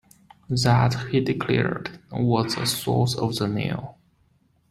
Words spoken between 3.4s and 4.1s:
Nile.